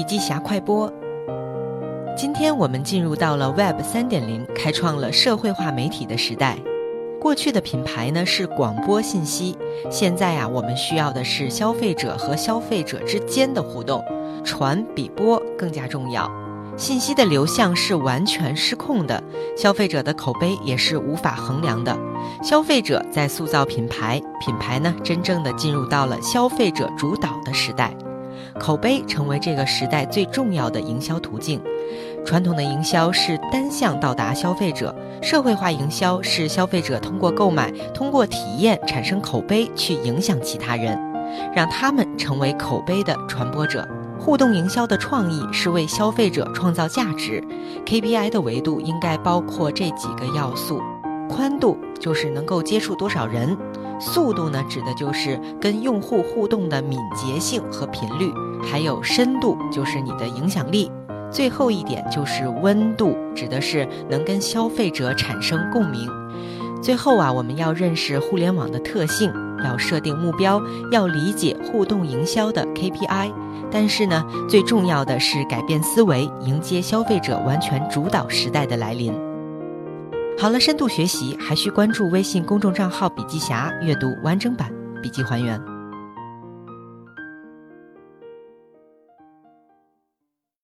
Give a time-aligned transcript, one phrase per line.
[0.00, 0.90] 笔记侠快播。
[2.16, 6.56] 今天我们进入到了 Web 三点零，开创了社会化媒体的时代。
[7.20, 9.58] 过去的品牌呢是广播信息，
[9.90, 14.02] 现在呀，我们需要的是消费者和消费者之间的互动，
[14.42, 16.26] 传比播更加重要。
[16.78, 19.22] 信息的流向是完全失控的，
[19.54, 21.94] 消费者的口碑也是无法衡量的。
[22.42, 27.94] 消费者在塑造品牌，品牌呢真正的进入到了消费者主导的时代。
[28.60, 31.60] 口碑成为这个时代最重要的营销途径。
[32.24, 40.96] 传统的营销是单向到达消费者，社会化营销是消费者通过购买、通过体验产生口碑，去影响其他人，
[41.54, 43.88] 让他们成为口碑的传播者。
[44.18, 47.42] 互动营销的创意是为消费者创造价值。
[47.86, 50.78] KPI 的维度应该包括这几个要素：
[51.26, 53.56] 宽度就是能够接触多少人。
[53.98, 58.30] 速度呢，指的就是跟用户互动的敏捷性和频率，
[58.62, 60.90] 还有深度，就是你的影响力。
[61.30, 66.08] 最后一点就是温度，指的是能跟消费者产生共鸣。
[66.82, 69.32] 最后啊，我们要认识互联网的特性，
[69.64, 73.32] 要设定目标，要理解互动营销的 KPI。
[73.70, 79.12] 但是呢，最重要的是改变思维，迎接消费者完全主导时代的来临。
[80.36, 85.69] 好了，深度学习还需关注微信公众账号“笔记侠”，阅读完整版笔记还原。